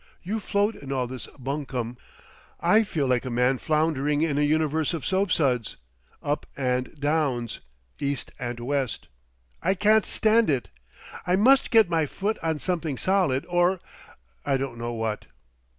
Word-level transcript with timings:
You 0.23 0.39
float 0.39 0.75
in 0.75 0.91
all 0.91 1.05
this 1.05 1.27
bunkum. 1.37 1.95
I 2.59 2.81
feel 2.83 3.05
like 3.05 3.23
a 3.23 3.29
man 3.29 3.59
floundering 3.59 4.23
in 4.23 4.39
a 4.39 4.41
universe 4.41 4.95
of 4.95 5.03
soapsuds, 5.05 5.75
up 6.23 6.47
and 6.57 6.99
downs, 6.99 7.59
east 7.99 8.31
and 8.39 8.59
west. 8.61 9.09
I 9.61 9.75
can't 9.75 10.07
stand 10.07 10.49
it. 10.49 10.69
I 11.27 11.35
must 11.35 11.69
get 11.69 11.87
my 11.87 12.07
foot 12.07 12.39
on 12.41 12.57
something 12.57 12.97
solid 12.97 13.45
or—I 13.47 14.57
don't 14.57 14.79
know 14.79 14.93
what." 14.93 15.27